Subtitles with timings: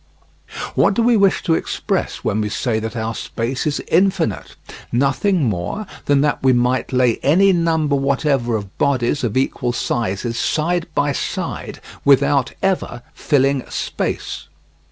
[0.73, 4.55] What do we wish to express when we say that our space is infinite?
[4.91, 10.39] Nothing more than that we might lay any number whatever of bodies of equal sizes
[10.39, 14.47] side by side without ever filling space.